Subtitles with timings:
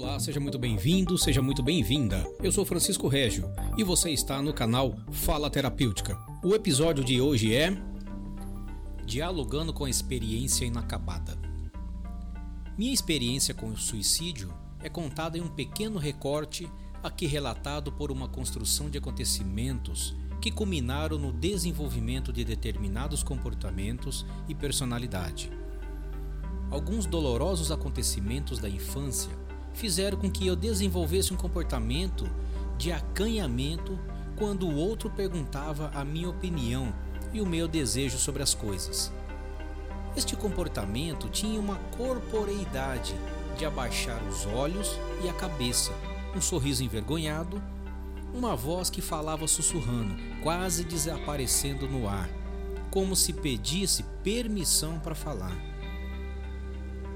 [0.00, 2.24] Olá, seja muito bem-vindo, seja muito bem-vinda.
[2.40, 6.16] Eu sou Francisco Régio e você está no canal Fala Terapêutica.
[6.40, 7.76] O episódio de hoje é
[9.04, 11.36] Dialogando com a experiência inacabada.
[12.78, 14.54] Minha experiência com o suicídio
[14.84, 16.70] é contada em um pequeno recorte
[17.02, 24.54] aqui relatado por uma construção de acontecimentos que culminaram no desenvolvimento de determinados comportamentos e
[24.54, 25.50] personalidade.
[26.70, 32.28] Alguns dolorosos acontecimentos da infância fizeram com que eu desenvolvesse um comportamento
[32.76, 33.98] de acanhamento
[34.36, 36.94] quando o outro perguntava a minha opinião
[37.32, 39.12] e o meu desejo sobre as coisas.
[40.16, 43.14] Este comportamento tinha uma corporeidade
[43.56, 45.92] de abaixar os olhos e a cabeça,
[46.34, 47.62] um sorriso envergonhado,
[48.32, 52.28] uma voz que falava sussurrando, quase desaparecendo no ar,
[52.90, 55.56] como se pedisse permissão para falar.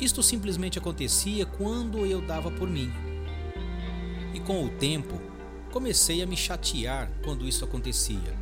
[0.02, 2.90] Isto simplesmente acontecia quando eu dava por mim.
[4.34, 5.20] E com o tempo,
[5.70, 8.36] comecei a me chatear quando isso acontecia.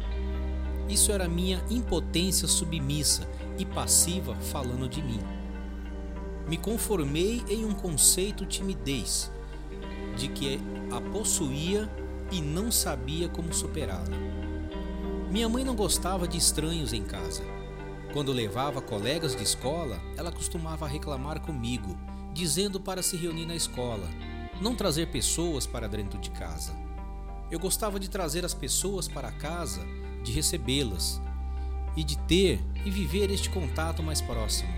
[0.89, 5.21] Isso era minha impotência submissa e passiva falando de mim.
[6.49, 9.31] Me conformei em um conceito timidez,
[10.17, 10.59] de que
[10.91, 11.87] a possuía
[12.33, 14.17] e não sabia como superá-la.
[15.31, 17.60] Minha mãe não gostava de estranhos em casa
[18.13, 21.97] quando levava colegas de escola, ela costumava reclamar comigo,
[22.33, 24.09] dizendo para se reunir na escola,
[24.61, 26.75] não trazer pessoas para dentro de casa.
[27.51, 29.87] Eu gostava de trazer as pessoas para casa,
[30.23, 31.21] de recebê-las
[31.97, 34.73] e de ter e viver este contato mais próximo.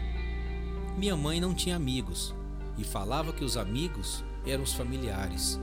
[0.96, 2.34] Minha mãe não tinha amigos
[2.76, 5.58] e falava que os amigos eram os familiares,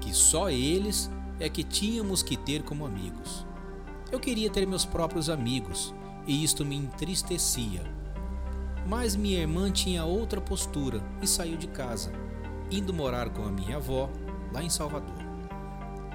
[0.00, 3.46] que só eles é que tínhamos que ter como amigos.
[4.12, 5.94] Eu queria ter meus próprios amigos,
[6.26, 7.82] e isto me entristecia.
[8.86, 12.12] Mas minha irmã tinha outra postura e saiu de casa,
[12.70, 14.10] indo morar com a minha avó
[14.52, 15.16] lá em Salvador.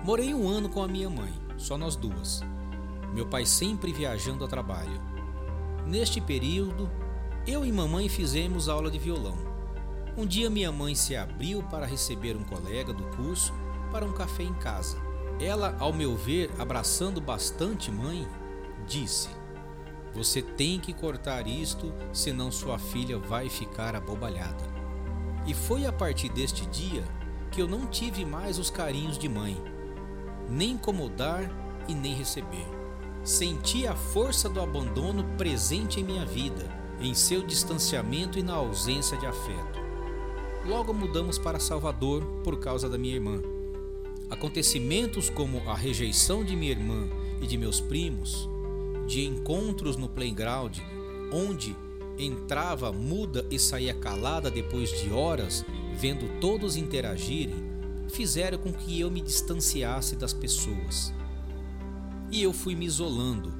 [0.04, 2.42] Morei um ano com a minha mãe, só nós duas.
[3.14, 5.02] Meu pai sempre viajando a trabalho.
[5.86, 6.90] Neste período,
[7.48, 9.38] eu e mamãe fizemos aula de violão.
[10.16, 13.54] Um dia minha mãe se abriu para receber um colega do curso
[13.92, 14.98] para um café em casa.
[15.40, 18.28] Ela, ao meu ver, abraçando bastante mãe,
[18.88, 19.30] disse:
[20.14, 24.64] você tem que cortar isto, senão sua filha vai ficar abobalhada.
[25.46, 27.04] E foi a partir deste dia
[27.52, 29.58] que eu não tive mais os carinhos de mãe,
[30.50, 31.50] nem como dar
[31.88, 32.68] e nem receber.
[33.24, 36.66] Senti a força do abandono presente em minha vida,
[37.00, 39.80] em seu distanciamento e na ausência de afeto.
[40.66, 43.42] Logo mudamos para Salvador por causa da minha irmã.
[44.30, 47.08] Acontecimentos como a rejeição de minha irmã
[47.42, 48.50] e de meus primos
[49.10, 50.78] de encontros no playground,
[51.34, 51.76] onde
[52.16, 55.66] entrava muda e saía calada depois de horas,
[55.96, 57.56] vendo todos interagirem,
[58.10, 61.12] fizeram com que eu me distanciasse das pessoas.
[62.32, 63.52] E eu fui me isolando,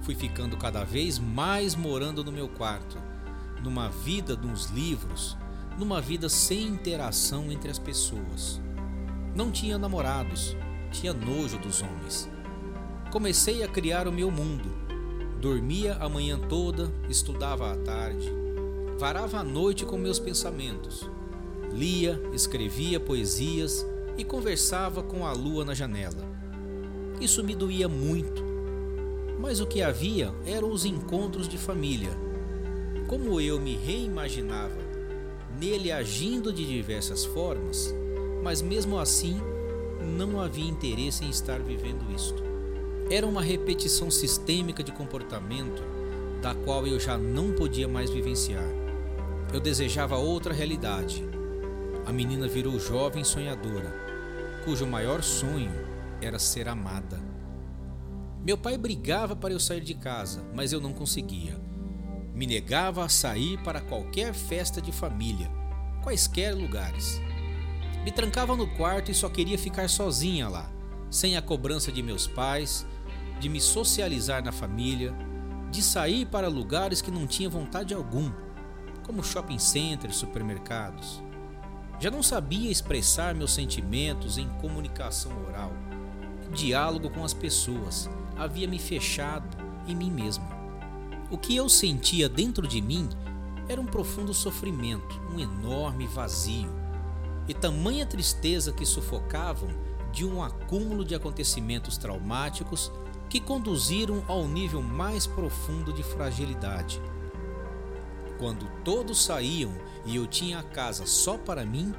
[0.00, 2.96] fui ficando cada vez mais morando no meu quarto,
[3.62, 5.36] numa vida nos livros,
[5.78, 8.58] numa vida sem interação entre as pessoas.
[9.36, 10.56] Não tinha namorados,
[10.90, 12.26] tinha nojo dos homens.
[13.12, 14.83] Comecei a criar o meu mundo
[15.44, 18.32] Dormia a manhã toda, estudava à tarde,
[18.98, 21.06] varava a noite com meus pensamentos.
[21.70, 23.84] Lia, escrevia poesias
[24.16, 26.26] e conversava com a lua na janela.
[27.20, 28.42] Isso me doía muito,
[29.38, 32.16] mas o que havia eram os encontros de família.
[33.06, 34.80] Como eu me reimaginava
[35.60, 37.94] nele agindo de diversas formas,
[38.42, 39.38] mas mesmo assim
[40.16, 42.43] não havia interesse em estar vivendo isto.
[43.10, 45.82] Era uma repetição sistêmica de comportamento
[46.40, 48.68] da qual eu já não podia mais vivenciar.
[49.52, 51.22] Eu desejava outra realidade.
[52.06, 53.94] A menina virou jovem sonhadora,
[54.64, 55.72] cujo maior sonho
[56.20, 57.20] era ser amada.
[58.42, 61.58] Meu pai brigava para eu sair de casa, mas eu não conseguia.
[62.34, 65.50] Me negava a sair para qualquer festa de família,
[66.02, 67.20] quaisquer lugares.
[68.02, 70.70] Me trancava no quarto e só queria ficar sozinha lá,
[71.10, 72.84] sem a cobrança de meus pais,
[73.40, 75.14] de me socializar na família,
[75.70, 78.32] de sair para lugares que não tinha vontade algum,
[79.04, 81.22] como shopping centers, supermercados.
[82.00, 85.72] Já não sabia expressar meus sentimentos em comunicação oral.
[86.52, 89.56] diálogo com as pessoas havia me fechado
[89.86, 90.44] em mim mesmo.
[91.30, 93.08] O que eu sentia dentro de mim
[93.68, 96.70] era um profundo sofrimento, um enorme vazio
[97.48, 99.68] e tamanha tristeza que sufocavam
[100.12, 102.92] de um acúmulo de acontecimentos traumáticos
[103.34, 107.02] que conduziram ao nível mais profundo de fragilidade.
[108.38, 109.74] Quando todos saíam
[110.06, 111.92] e eu tinha a casa só para mim,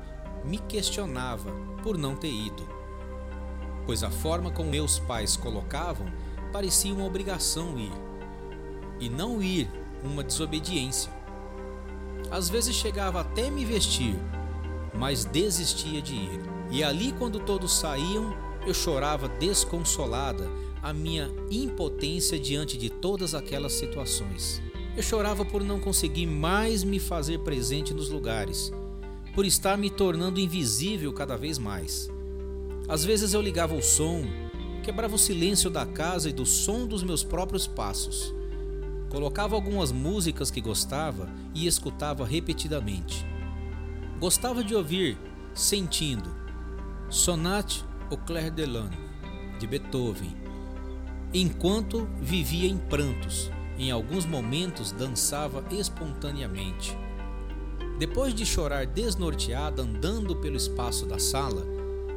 [0.45, 1.51] me questionava
[1.83, 2.65] por não ter ido,
[3.85, 6.07] pois a forma como meus pais colocavam
[6.53, 7.91] parecia uma obrigação ir,
[8.97, 9.69] e não ir
[10.01, 11.11] uma desobediência.
[12.31, 14.15] Às vezes chegava até me vestir,
[14.97, 16.39] mas desistia de ir.
[16.71, 18.33] E ali, quando todos saíam,
[18.65, 20.49] eu chorava desconsolada
[20.85, 24.61] a minha impotência diante de todas aquelas situações.
[24.95, 28.71] Eu chorava por não conseguir mais me fazer presente nos lugares,
[29.33, 32.07] por estar me tornando invisível cada vez mais.
[32.87, 34.25] Às vezes eu ligava o som,
[34.83, 38.31] quebrava o silêncio da casa e do som dos meus próprios passos.
[39.09, 43.25] Colocava algumas músicas que gostava e escutava repetidamente.
[44.19, 45.17] Gostava de ouvir,
[45.51, 46.29] sentindo,
[47.09, 48.95] Sonate au clair de lune,
[49.59, 50.44] de Beethoven,
[51.41, 56.97] enquanto vivia em prantos, em alguns momentos dançava espontaneamente.
[57.99, 61.65] Depois de chorar desnorteada andando pelo espaço da sala,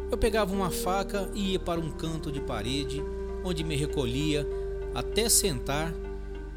[0.08, 3.02] eu pegava uma faca e ia para um canto de parede,
[3.44, 4.46] onde me recolhia
[4.94, 5.92] até sentar,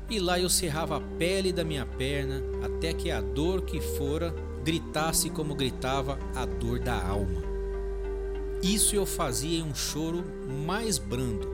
[0.08, 4.36] e lá eu cerrava a pele da minha perna até que a dor que fora
[4.64, 7.42] gritasse como gritava a dor da alma.
[8.62, 10.24] Isso eu fazia em um choro
[10.66, 11.51] mais brando,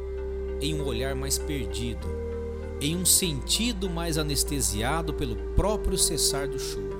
[0.62, 2.08] em um olhar mais perdido,
[2.82, 6.98] em um sentido mais anestesiado pelo próprio cessar do choro.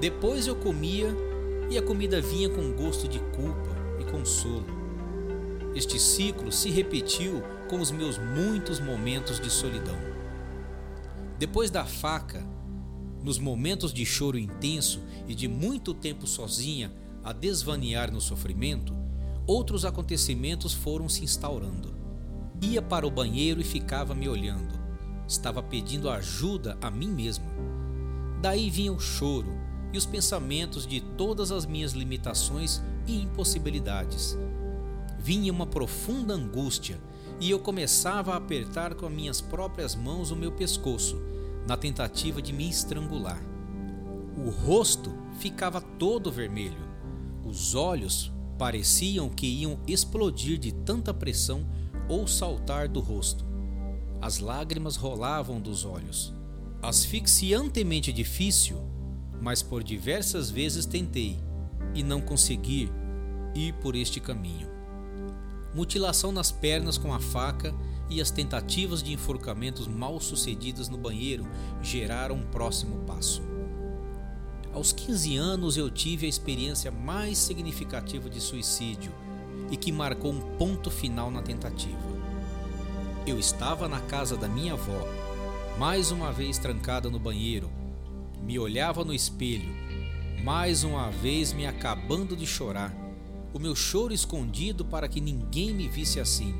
[0.00, 1.14] Depois eu comia
[1.70, 3.70] e a comida vinha com gosto de culpa
[4.00, 4.66] e consolo.
[5.74, 9.96] Este ciclo se repetiu com os meus muitos momentos de solidão.
[11.38, 12.44] Depois da faca,
[13.22, 16.92] nos momentos de choro intenso e de muito tempo sozinha
[17.24, 18.92] a desvanear no sofrimento,
[19.46, 22.01] outros acontecimentos foram se instaurando.
[22.62, 24.78] Ia para o banheiro e ficava me olhando.
[25.26, 27.46] Estava pedindo ajuda a mim mesma.
[28.40, 29.52] Daí vinha o choro
[29.92, 34.38] e os pensamentos de todas as minhas limitações e impossibilidades.
[35.18, 37.00] Vinha uma profunda angústia
[37.40, 41.20] e eu começava a apertar com as minhas próprias mãos o meu pescoço,
[41.66, 43.42] na tentativa de me estrangular.
[44.36, 46.78] O rosto ficava todo vermelho.
[47.44, 51.66] Os olhos pareciam que iam explodir de tanta pressão
[52.08, 53.44] ou saltar do rosto.
[54.20, 56.32] As lágrimas rolavam dos olhos.
[56.80, 58.78] Asfixiantemente difícil,
[59.40, 61.38] mas por diversas vezes tentei
[61.94, 62.90] e não consegui
[63.54, 64.68] ir por este caminho.
[65.74, 67.74] Mutilação nas pernas com a faca
[68.08, 71.46] e as tentativas de enforcamentos mal sucedidas no banheiro
[71.82, 73.42] geraram um próximo passo.
[74.72, 79.12] Aos 15 anos eu tive a experiência mais significativa de suicídio
[79.72, 82.12] e que marcou um ponto final na tentativa.
[83.26, 85.08] Eu estava na casa da minha avó,
[85.78, 87.70] mais uma vez trancada no banheiro,
[88.42, 89.74] me olhava no espelho,
[90.44, 92.94] mais uma vez me acabando de chorar,
[93.54, 96.54] o meu choro escondido para que ninguém me visse assim,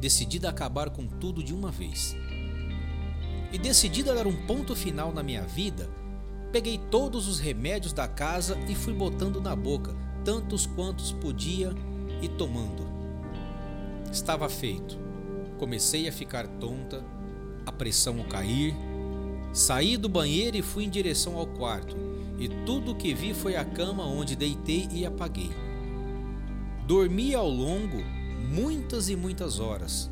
[0.00, 2.16] decidida a acabar com tudo de uma vez.
[3.52, 5.90] E decidida a dar um ponto final na minha vida,
[6.50, 9.94] peguei todos os remédios da casa e fui botando na boca,
[10.24, 11.74] tantos quantos podia
[12.22, 12.86] e tomando.
[14.10, 14.98] Estava feito.
[15.58, 17.04] Comecei a ficar tonta,
[17.66, 18.74] a pressão a cair.
[19.52, 21.94] Saí do banheiro e fui em direção ao quarto,
[22.38, 25.50] e tudo o que vi foi a cama onde deitei e apaguei.
[26.86, 27.98] Dormi ao longo
[28.48, 30.10] muitas e muitas horas.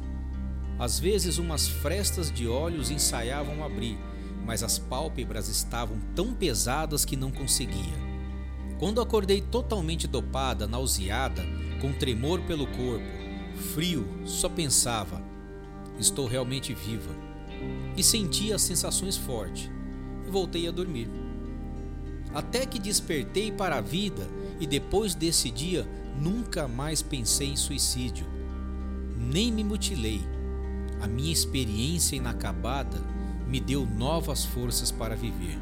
[0.79, 3.99] Às vezes, umas frestas de olhos ensaiavam abrir,
[4.47, 8.11] mas as pálpebras estavam tão pesadas que não conseguia.
[8.79, 11.43] Quando acordei totalmente dopada, nauseada,
[11.81, 13.07] com tremor pelo corpo,
[13.75, 15.23] frio, só pensava:
[15.99, 17.15] estou realmente viva.
[17.97, 19.71] E sentia as sensações fortes
[20.27, 21.09] e voltei a dormir.
[22.33, 24.27] Até que despertei para a vida
[24.61, 25.87] e depois desse dia
[26.21, 28.27] nunca mais pensei em suicídio.
[29.19, 30.23] Nem me mutilei.
[31.01, 32.99] A minha experiência inacabada
[33.47, 35.59] me deu novas forças para viver.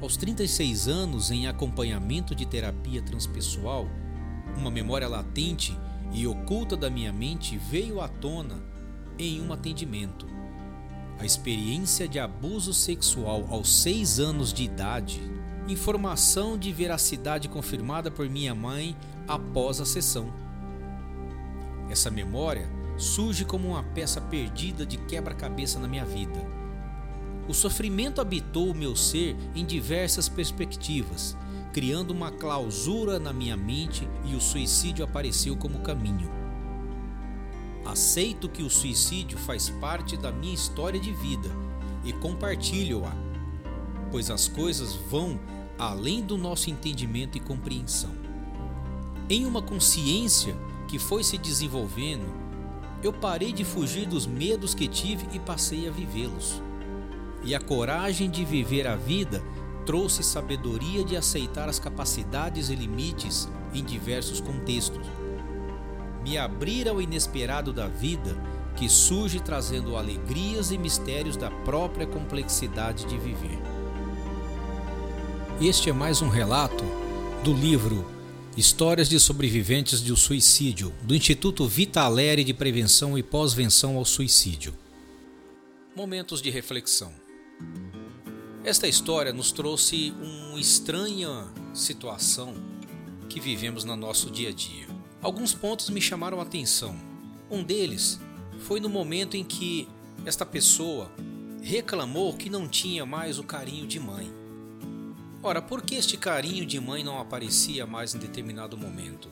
[0.00, 3.86] Aos 36 anos, em acompanhamento de terapia transpessoal,
[4.56, 5.76] uma memória latente
[6.12, 8.56] e oculta da minha mente veio à tona
[9.18, 10.26] em um atendimento.
[11.18, 15.20] A experiência de abuso sexual aos seis anos de idade,
[15.68, 18.96] informação de veracidade confirmada por minha mãe
[19.28, 20.32] após a sessão.
[21.90, 26.40] Essa memória surge como uma peça perdida de quebra-cabeça na minha vida.
[27.48, 31.36] O sofrimento habitou o meu ser em diversas perspectivas
[31.72, 36.30] criando uma clausura na minha mente e o suicídio apareceu como caminho.
[37.84, 41.48] Aceito que o suicídio faz parte da minha história de vida
[42.04, 43.12] e compartilho-a,
[44.10, 45.38] pois as coisas vão
[45.78, 48.10] além do nosso entendimento e compreensão.
[49.28, 50.56] Em uma consciência
[50.88, 52.26] que foi se desenvolvendo,
[53.02, 56.60] eu parei de fugir dos medos que tive e passei a vivê-los.
[57.42, 59.42] E a coragem de viver a vida
[59.84, 65.06] trouxe sabedoria de aceitar as capacidades e limites em diversos contextos.
[66.22, 68.36] Me abrir ao inesperado da vida
[68.76, 73.58] que surge trazendo alegrias e mistérios da própria complexidade de viver.
[75.60, 76.84] Este é mais um relato
[77.44, 78.06] do livro
[78.56, 84.74] Histórias de Sobreviventes do Suicídio, do Instituto Vitaleri de Prevenção e Pós-Venção ao Suicídio.
[85.94, 87.12] Momentos de reflexão.
[88.62, 92.54] Esta história nos trouxe uma estranha situação
[93.26, 94.86] que vivemos no nosso dia a dia.
[95.22, 96.94] Alguns pontos me chamaram a atenção.
[97.50, 98.20] Um deles
[98.58, 99.88] foi no momento em que
[100.26, 101.10] esta pessoa
[101.62, 104.30] reclamou que não tinha mais o carinho de mãe.
[105.42, 109.30] Ora, por que este carinho de mãe não aparecia mais em determinado momento?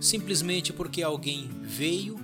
[0.00, 2.18] Simplesmente porque alguém veio,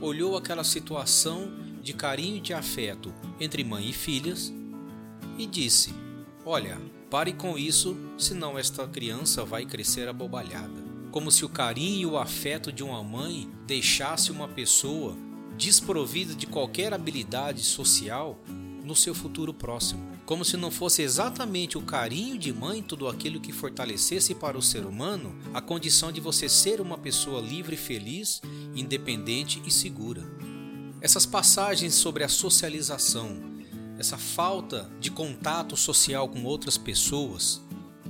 [0.00, 1.50] olhou aquela situação
[1.82, 4.52] de carinho e de afeto entre mãe e filhas
[5.38, 5.94] e disse:
[6.44, 10.84] Olha, pare com isso, senão esta criança vai crescer abobalhada.
[11.10, 15.16] Como se o carinho e o afeto de uma mãe deixasse uma pessoa
[15.56, 18.38] desprovida de qualquer habilidade social
[18.84, 20.14] no seu futuro próximo.
[20.26, 24.62] Como se não fosse exatamente o carinho de mãe tudo aquilo que fortalecesse para o
[24.62, 28.42] ser humano a condição de você ser uma pessoa livre, feliz,
[28.74, 30.22] independente e segura.
[31.00, 33.53] Essas passagens sobre a socialização,
[33.98, 37.60] essa falta de contato social com outras pessoas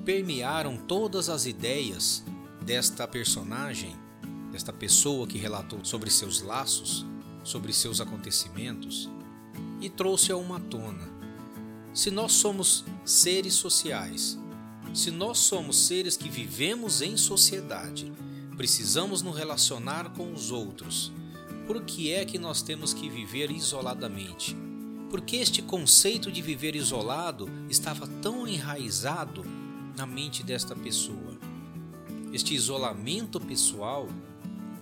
[0.04, 2.24] permearam todas as ideias
[2.62, 3.94] desta personagem,
[4.50, 7.04] desta pessoa que relatou sobre seus laços,
[7.42, 9.10] sobre seus acontecimentos
[9.80, 11.12] e trouxe-a uma tona.
[11.92, 14.38] Se nós somos seres sociais,
[14.94, 18.10] se nós somos seres que vivemos em sociedade,
[18.56, 21.12] precisamos nos relacionar com os outros,
[21.66, 24.56] por que é que nós temos que viver isoladamente?
[25.14, 29.44] Porque este conceito de viver isolado estava tão enraizado
[29.96, 31.38] na mente desta pessoa.
[32.32, 34.08] Este isolamento pessoal,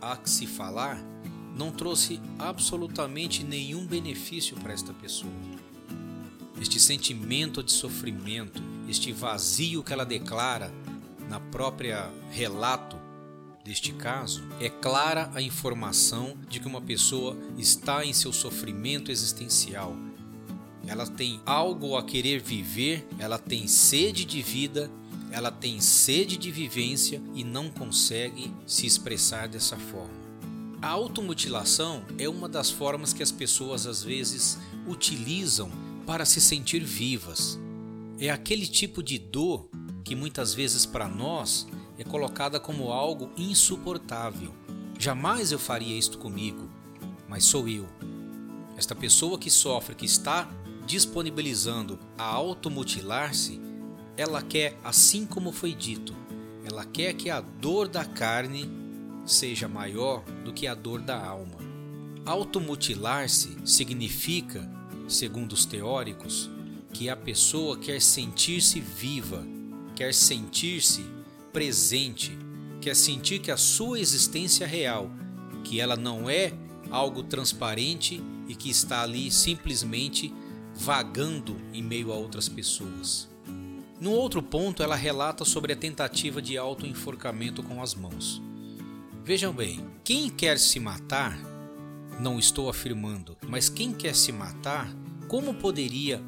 [0.01, 0.99] a que se falar,
[1.55, 5.31] não trouxe absolutamente nenhum benefício para esta pessoa.
[6.59, 10.73] Este sentimento de sofrimento, este vazio que ela declara
[11.29, 12.97] na própria relato
[13.62, 19.95] deste caso, é clara a informação de que uma pessoa está em seu sofrimento existencial,
[20.93, 24.91] ela tem algo a querer viver, ela tem sede de vida,
[25.31, 30.13] ela tem sede de vivência e não consegue se expressar dessa forma.
[30.83, 35.71] A automutilação é uma das formas que as pessoas às vezes utilizam
[36.07, 37.59] para se sentir vivas.
[38.19, 39.71] É aquele tipo de dor
[40.05, 44.53] que muitas vezes para nós é colocada como algo insuportável.
[44.99, 46.69] Jamais eu faria isto comigo,
[47.27, 47.89] mas sou eu.
[48.77, 50.51] Esta pessoa que sofre, que está
[50.87, 53.61] disponibilizando a automutilar-se,
[54.17, 56.15] ela quer, assim como foi dito,
[56.65, 58.71] ela quer que a dor da carne
[59.25, 61.59] seja maior do que a dor da alma.
[62.25, 64.69] Automutilar-se significa,
[65.09, 66.51] segundo os teóricos,
[66.93, 69.45] que a pessoa quer sentir-se viva,
[69.95, 71.05] quer sentir-se
[71.53, 72.37] presente,
[72.81, 75.11] quer sentir que a sua existência é real,
[75.65, 76.53] que ela não é
[76.91, 80.33] algo transparente e que está ali simplesmente
[80.75, 83.29] vagando em meio a outras pessoas.
[84.00, 88.43] No outro ponto, ela relata sobre a tentativa de auto-enforcamento com as mãos.
[89.25, 91.38] Vejam bem, quem quer se matar,
[92.19, 94.93] não estou afirmando, mas quem quer se matar,
[95.29, 96.21] como poderia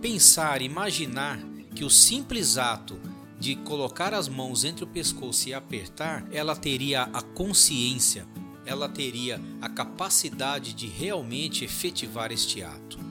[0.00, 1.40] pensar, imaginar
[1.74, 3.00] que o simples ato
[3.38, 8.24] de colocar as mãos entre o pescoço e apertar, ela teria a consciência,
[8.64, 13.01] ela teria a capacidade de realmente efetivar este ato.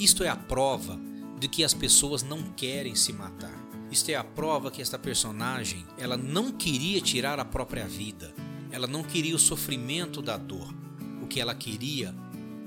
[0.00, 0.98] Isto é a prova
[1.38, 3.54] de que as pessoas não querem se matar.
[3.90, 8.34] Isto é a prova que esta personagem, ela não queria tirar a própria vida.
[8.70, 10.74] Ela não queria o sofrimento da dor.
[11.22, 12.14] O que ela queria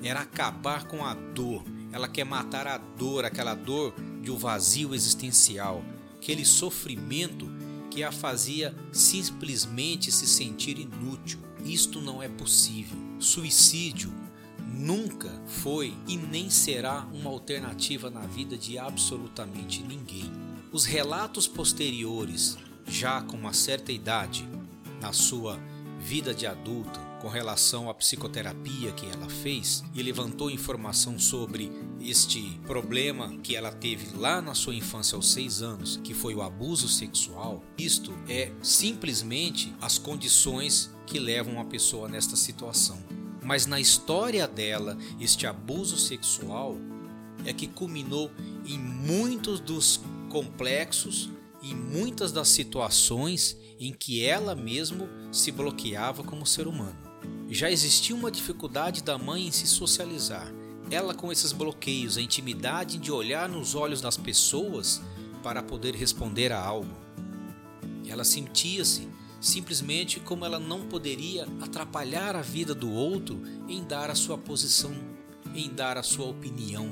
[0.04, 1.64] era acabar com a dor.
[1.92, 5.84] Ela quer matar a dor, aquela dor de um vazio existencial,
[6.16, 7.50] aquele sofrimento
[7.90, 11.40] que a fazia simplesmente se sentir inútil.
[11.66, 12.98] Isto não é possível.
[13.18, 14.14] Suicídio
[14.74, 20.32] nunca foi e nem será uma alternativa na vida de absolutamente ninguém.
[20.72, 24.48] Os relatos posteriores, já com uma certa idade,
[25.00, 25.60] na sua
[26.00, 32.60] vida de adulta, com relação à psicoterapia que ela fez e levantou informação sobre este
[32.66, 36.90] problema que ela teve lá na sua infância aos seis anos, que foi o abuso
[36.90, 43.02] sexual, isto é simplesmente as condições que levam uma pessoa nesta situação.
[43.44, 46.78] Mas na história dela, este abuso sexual
[47.46, 48.32] é que culminou
[48.66, 51.30] em muitos dos complexos
[51.62, 56.98] e muitas das situações em que ela mesmo se bloqueava como ser humano.
[57.50, 60.52] Já existia uma dificuldade da mãe em se socializar.
[60.90, 65.02] Ela com esses bloqueios, a intimidade de olhar nos olhos das pessoas
[65.42, 66.96] para poder responder a algo.
[68.08, 69.08] Ela sentia-se
[69.44, 74.96] simplesmente como ela não poderia atrapalhar a vida do outro em dar a sua posição,
[75.54, 76.90] em dar a sua opinião.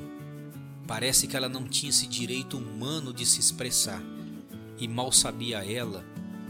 [0.86, 4.02] Parece que ela não tinha esse direito humano de se expressar.
[4.78, 6.04] E mal sabia ela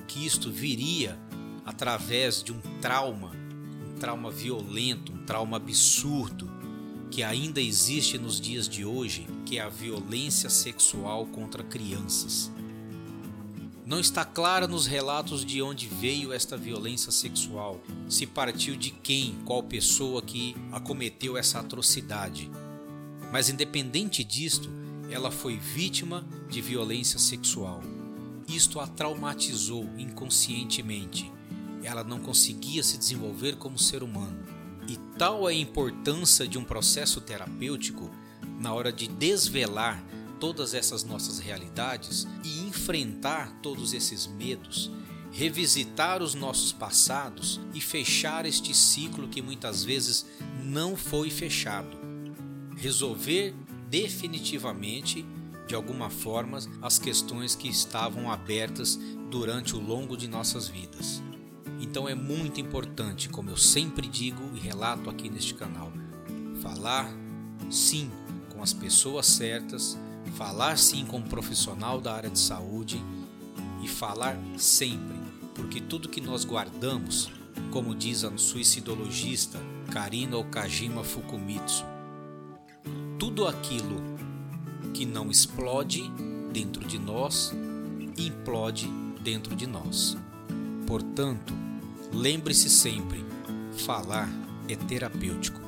[0.08, 1.16] que isto viria
[1.64, 3.30] através de um trauma,
[3.88, 6.50] um trauma violento, um trauma absurdo
[7.12, 12.51] que ainda existe nos dias de hoje, que é a violência sexual contra crianças.
[13.92, 19.36] Não está clara nos relatos de onde veio esta violência sexual, se partiu de quem,
[19.44, 22.50] qual pessoa que acometeu essa atrocidade.
[23.30, 24.70] Mas independente disto,
[25.10, 27.82] ela foi vítima de violência sexual.
[28.48, 31.30] Isto a traumatizou inconscientemente.
[31.82, 34.42] Ela não conseguia se desenvolver como ser humano.
[34.88, 38.10] E tal é a importância de um processo terapêutico
[38.58, 40.02] na hora de desvelar
[40.40, 44.90] todas essas nossas realidades e enfrentar todos esses medos,
[45.30, 50.26] revisitar os nossos passados e fechar este ciclo que muitas vezes
[50.64, 51.96] não foi fechado.
[52.76, 53.54] Resolver
[53.88, 55.24] definitivamente,
[55.68, 58.98] de alguma forma, as questões que estavam abertas
[59.30, 61.22] durante o longo de nossas vidas.
[61.80, 65.92] Então é muito importante, como eu sempre digo e relato aqui neste canal,
[66.60, 67.08] falar
[67.70, 68.10] sim
[68.52, 69.96] com as pessoas certas
[70.36, 73.02] falar sim com um profissional da área de saúde
[73.82, 75.16] e falar sempre,
[75.54, 77.30] porque tudo que nós guardamos,
[77.70, 79.58] como diz a suicidologista
[79.90, 81.84] Karina Okajima Fukumitsu,
[83.18, 84.00] tudo aquilo
[84.94, 86.10] que não explode
[86.52, 87.52] dentro de nós,
[88.16, 88.88] implode
[89.22, 90.16] dentro de nós.
[90.86, 91.54] Portanto,
[92.12, 93.24] lembre-se sempre:
[93.84, 94.28] falar
[94.68, 95.60] é terapêutico.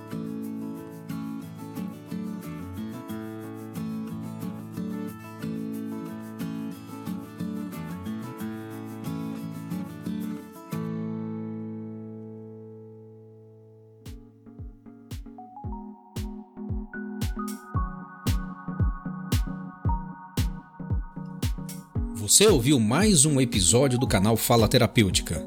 [22.34, 25.40] Você ouviu mais um episódio do canal Fala Terapêutica.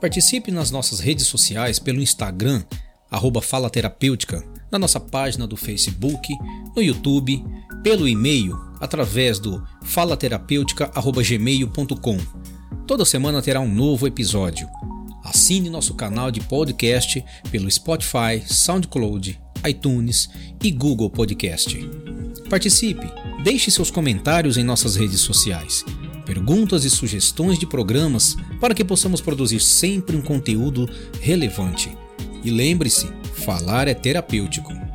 [0.00, 2.64] Participe nas nossas redes sociais pelo Instagram,
[3.08, 6.34] arroba Fala Terapêutica, na nossa página do Facebook,
[6.74, 7.44] no YouTube,
[7.80, 12.18] pelo e-mail, através do falaterapêutica.gmail.com.
[12.88, 14.68] Toda semana terá um novo episódio.
[15.22, 20.28] Assine nosso canal de podcast pelo Spotify, SoundCloud, iTunes
[20.60, 21.88] e Google Podcast.
[22.50, 23.06] Participe,
[23.44, 25.84] deixe seus comentários em nossas redes sociais
[26.26, 30.86] perguntas e sugestões de programas para que possamos produzir sempre um conteúdo
[31.20, 31.96] relevante.
[32.44, 34.85] E lembre-se, falar é terapêutico.